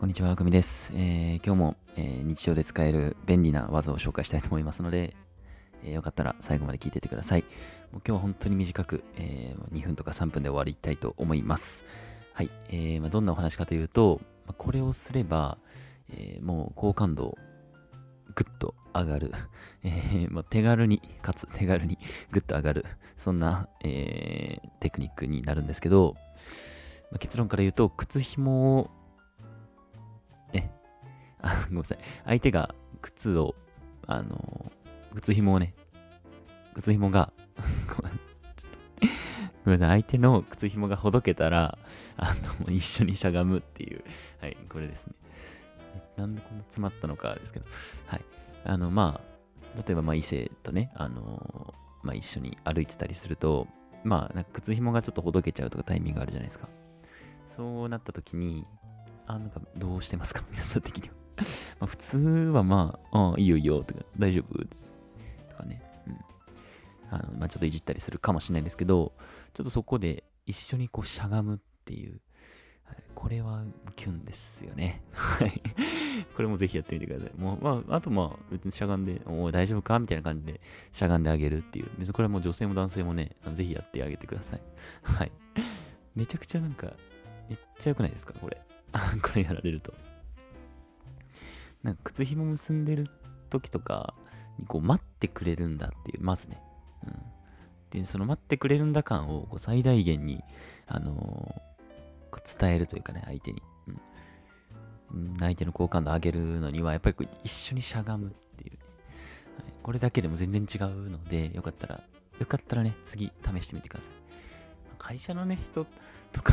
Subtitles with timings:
[0.00, 0.94] こんにちは、あくみです。
[0.96, 5.14] えー、今日も、えー、日常で使える便利な技を紹介したいと思いますので、
[5.84, 7.42] えー、よかったら最後まで聞いててください。
[7.92, 11.84] もう今日は本当に短く、えー、2分とか3分で終わりたいと思います。
[12.32, 12.50] はい。
[12.70, 15.58] えーまあ、どんなお話かというと、まあ、これをすれば、
[16.08, 17.36] えー、もう好感度
[18.34, 19.34] ぐっと上がる。
[19.84, 21.98] えーまあ、手軽に、かつ手軽に
[22.30, 22.86] ぐっと上がる。
[23.18, 26.16] そんな、えー、テクニックになるんですけど、
[27.10, 28.90] まあ、結論から言うと、靴紐を、
[31.68, 31.98] ごめんなさい。
[32.24, 33.54] 相手が靴を、
[34.06, 34.72] あの、
[35.14, 35.74] 靴紐をね、
[36.74, 37.32] 靴紐が
[37.96, 38.12] ごめん、
[38.56, 39.08] ちょっと、
[39.64, 40.02] ごめんなさい。
[40.02, 41.78] 相手の靴紐がほどけたら、
[42.16, 44.04] あの、一緒にしゃがむっていう、
[44.40, 45.14] はい、これですね。
[46.16, 47.66] なんでこんな詰まったのかですけど、
[48.06, 48.24] はい。
[48.64, 53.66] あの、まあ、例えば、まあ、異性とね、あの、まあ、一緒に歩いてたりすると、
[54.04, 56.68] まあ、なんか靴紐がちょっとほどけちゃうとかタイミングあるじゃないですか。
[57.46, 58.66] そうなった時に、
[59.26, 60.42] あ、なんかどうしてますか？
[60.50, 61.19] 皆さん的には。
[61.80, 64.58] まあ普通はまあ、あいいよいいよとか、大丈夫？
[65.50, 65.82] とかね。
[66.06, 66.16] うん。
[67.10, 69.12] あの、まあちょっといじったりするかもしれないんですけど、
[69.54, 72.20] ちょっとそこで一緒にこうしゃがむっていう、
[72.84, 73.62] はい、これは
[73.96, 75.02] キュンですよね。
[75.12, 75.62] はい。
[76.36, 77.40] これもぜひやってみてください。
[77.40, 79.98] もう、まあ、あとまあ、別にしゃがんで、お大丈夫か？
[79.98, 80.60] みたいな感じで
[80.92, 81.88] しゃがんであげるっていう。
[81.98, 84.60] 別にこれはもう女性も男性もね、ぜひやってあげてください。
[85.02, 85.32] はい。
[86.14, 86.92] めちゃくちゃなんか、
[87.48, 88.34] めっちゃ良くないですか？
[88.40, 88.60] これ。
[89.22, 89.94] これやられると。
[91.82, 93.06] なんか靴紐結んでる
[93.48, 94.14] 時とか
[94.58, 96.62] にこう待ってくれるんだっていう、まずね。
[97.06, 97.12] うん、
[97.90, 100.42] で、その待ってくれるんだ感をこう最大限に、
[100.86, 103.62] あのー、伝えるというかね、相手に。
[105.12, 108.78] うん、相手の好感度上げるのには、やっぱりこう一緒にしゃがむっていう、ね
[109.58, 112.04] はい、これだけでも全然違うので、よかったら、
[112.38, 114.12] よかったらね、次試してみてください。
[114.98, 115.86] 会社のね、人
[116.30, 116.52] とか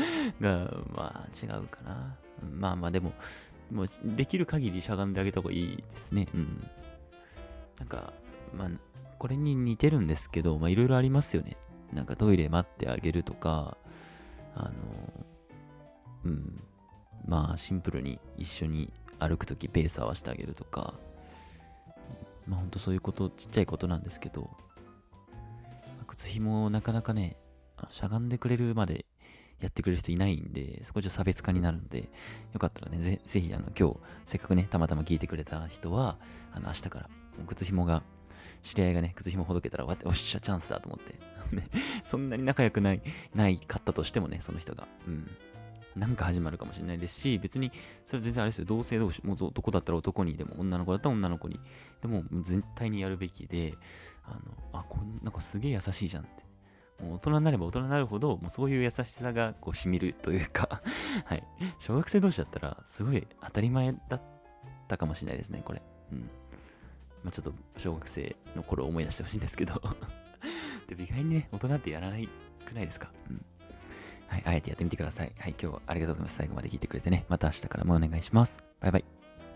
[0.40, 2.16] が、まあ違うかな。
[2.50, 3.12] まあまあでも、
[3.70, 6.28] もうできる限りしゃがんであげた方がいいですね。
[6.34, 6.66] うん。
[7.78, 8.12] なんか、
[8.54, 8.70] まあ、
[9.18, 11.56] これに似てるんですけど、まあいろいろありますよね。
[11.92, 13.76] なんかトイレ待ってあげるとか、
[14.54, 14.72] あの、
[16.24, 16.62] うん。
[17.26, 20.94] まあシンプルに一緒に歩くときペース合わせてあげるとか、
[22.46, 24.50] まあほんとそういうこと、ちっちゃいことなんですけど、
[26.06, 27.36] 靴紐なかなかね、
[27.90, 29.04] しゃがんでくれるまで
[29.60, 32.08] やってくれる人いないんで、そこじゃ差別化になるので、
[32.52, 36.16] よかったらね、ぜぜひ、あの、今日、せっかくね、たまたま聞いてくれた人は、
[36.52, 37.10] あの、明日から、
[37.46, 38.02] 靴紐が、
[38.62, 41.14] 知り合いがね、靴紐ほどけたら、わって、おっしゃ、チャンスだと思って。
[42.04, 43.02] そんなに仲良くない、
[43.34, 44.86] ないかったとしてもね、その人が。
[45.06, 45.28] うん。
[45.96, 47.72] なんか始まるかもしれないですし、別に、
[48.04, 51.58] それ全然あれですよ、同性同士、もう男だったら男にでも、女の子だったら女の子に、
[52.00, 53.74] でも、絶対にやるべきで、
[54.24, 54.40] あの、
[54.80, 56.47] あ、こんなんかすげえ優しいじゃんって。
[57.00, 60.80] もう大人になれば大人になるほど、もうそういう優しさがこう染みるというか
[61.24, 61.44] はい。
[61.78, 64.22] 小学生同士だったら、すごい当たり前だっ
[64.88, 65.82] たかもしれないですね、これ。
[66.12, 66.18] うん。
[67.24, 69.80] まあ、ちょっと小学生の頃を思い出してほしいんですけど
[70.88, 72.28] で、意外にね、大人ってやらない
[72.66, 73.10] くないですか？
[73.30, 73.44] うん。
[74.28, 75.32] はい、あえてやってみてください。
[75.38, 76.36] はい、今日はありがとうございます。
[76.36, 77.24] 最後まで聞いてくれてね。
[77.28, 78.62] また明日からもお願いします。
[78.80, 79.17] バイバイ。